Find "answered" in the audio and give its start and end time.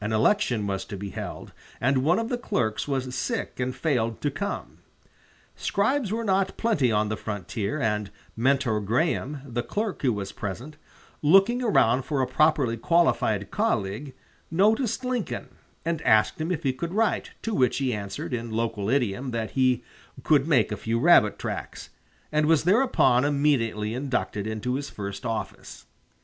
17.94-18.34